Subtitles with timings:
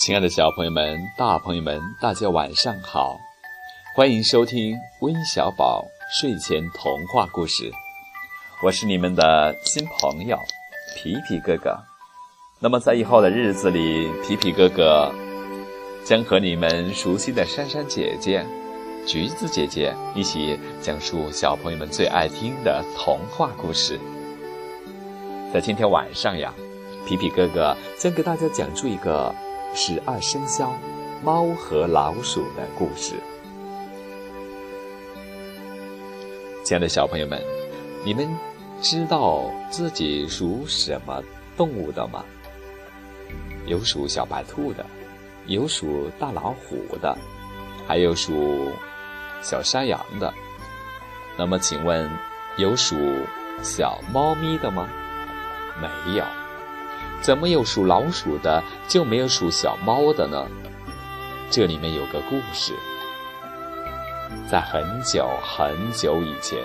[0.00, 3.20] 亲爱的小朋友们、大朋友们，大家晚上好！
[3.94, 5.84] 欢迎收听温小宝
[6.18, 7.70] 睡前童话故事，
[8.62, 10.38] 我是你们的新朋友
[10.96, 11.78] 皮皮哥哥。
[12.60, 15.12] 那么在以后的日子里，皮皮哥哥
[16.02, 18.42] 将和你们熟悉的珊珊姐姐、
[19.06, 24.00] 橘子姐姐一起讲述小朋友们最爱听的童话故事。
[25.52, 26.54] 在今天晚上呀，
[27.06, 29.34] 皮皮哥哥将给大家讲述一个。
[29.72, 30.74] 十二生肖，
[31.22, 33.14] 猫和老鼠的故事。
[36.64, 37.40] 亲爱的小朋友们，
[38.04, 38.28] 你们
[38.82, 41.22] 知道自己属什么
[41.56, 42.24] 动物的吗？
[43.66, 44.84] 有属小白兔的，
[45.46, 47.16] 有属大老虎的，
[47.86, 48.72] 还有属
[49.40, 50.32] 小山羊的。
[51.38, 52.10] 那么，请问
[52.56, 52.96] 有属
[53.62, 54.88] 小猫咪的吗？
[55.80, 56.24] 没有。
[57.20, 60.46] 怎么有属老鼠的，就没有属小猫的呢？
[61.50, 62.72] 这里面有个故事。
[64.50, 66.58] 在很久很久以前，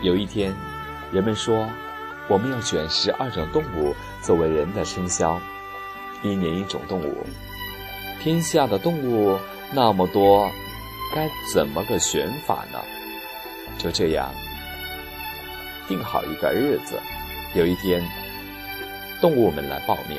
[0.00, 0.54] 有一天，
[1.12, 1.68] 人们说，
[2.28, 5.40] 我们要选十二种动物作为人的生肖，
[6.22, 7.26] 一年一种动物。
[8.20, 9.38] 天下的动物
[9.72, 10.50] 那么多，
[11.14, 12.80] 该怎么个选法呢？
[13.78, 14.30] 就这样，
[15.86, 16.98] 定好一个日子，
[17.54, 18.02] 有一天。
[19.20, 20.18] 动物们来报名，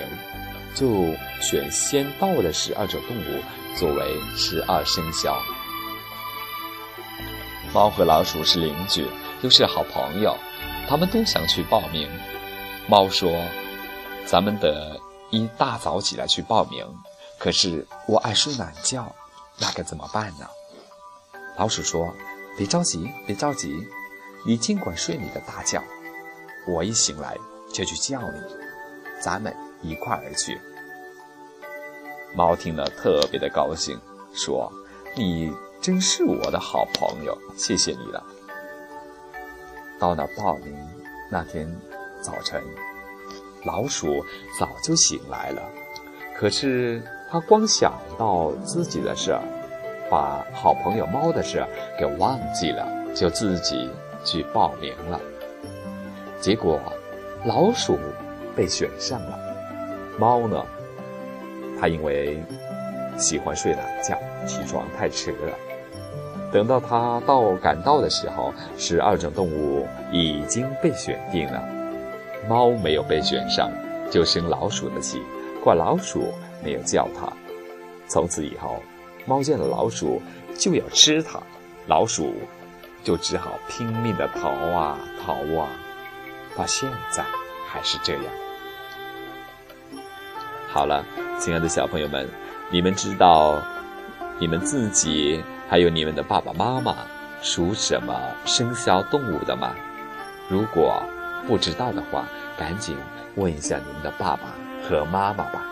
[0.74, 3.42] 就选先到的十二种动物
[3.78, 5.38] 作为十二生肖。
[7.74, 9.06] 猫和老鼠是邻居，
[9.42, 10.36] 又是好朋友，
[10.88, 12.10] 他们都想去报名。
[12.88, 13.30] 猫说
[14.26, 16.86] ：“咱们得一大早起来去报名，
[17.38, 19.14] 可是我爱睡懒觉，
[19.60, 20.48] 那该怎么办呢？”
[21.58, 22.14] 老鼠说
[22.58, 23.78] ：“别着急，别着急，
[24.46, 25.84] 你尽管睡你的大觉，
[26.66, 27.38] 我一醒来
[27.74, 28.40] 就去叫你。”
[29.20, 30.60] 咱们一块儿去。
[32.36, 34.00] 猫听了特别的高兴，
[34.34, 34.72] 说
[35.16, 35.52] ：“你
[35.82, 38.24] 真是我的好朋友，谢谢你了。”
[39.98, 40.76] 到那报名
[41.32, 41.68] 那天
[42.22, 42.62] 早晨，
[43.66, 44.24] 老鼠
[44.60, 45.62] 早就醒来了，
[46.36, 47.02] 可是
[47.32, 49.42] 他光想到自己的事儿，
[50.12, 51.68] 把好朋友猫的事儿
[51.98, 53.90] 给忘记了，就自己
[54.24, 55.20] 去报名了。
[56.40, 56.80] 结果，
[57.46, 57.98] 老鼠。
[58.58, 59.40] 被选上了，
[60.20, 60.66] 猫呢？
[61.80, 62.44] 它因为
[63.20, 65.54] 喜欢睡懒觉，起床太迟了。
[66.52, 71.64] 等到它到赶到的时候，十二种动物已经被选定了，
[72.50, 73.70] 猫没有被选上，
[74.10, 75.22] 就生老鼠的气，
[75.64, 77.32] 怪老鼠没有叫它。
[78.08, 78.82] 从此以后，
[79.28, 80.20] 猫见了老鼠
[80.58, 81.40] 就要吃它，
[81.86, 82.34] 老鼠
[83.04, 85.70] 就只好拼命的逃啊逃啊，
[86.58, 87.24] 到现在
[87.68, 88.24] 还是这样。
[90.78, 91.04] 好了，
[91.40, 92.30] 亲爱的小朋友们，
[92.70, 93.60] 你们知道
[94.38, 96.96] 你们自己还有你们的爸爸妈妈
[97.42, 98.14] 属什么
[98.46, 99.74] 生肖动物的吗？
[100.48, 101.02] 如果
[101.48, 102.28] 不知道的话，
[102.60, 102.96] 赶紧
[103.38, 104.54] 问一下你们的爸爸
[104.88, 105.64] 和妈妈吧。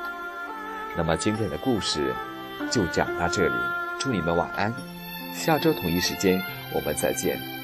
[0.97, 2.11] 那么今天的故事
[2.71, 3.53] 就讲到这里，
[3.99, 4.73] 祝你们晚安，
[5.35, 6.41] 下周同一时间
[6.73, 7.54] 我们再见。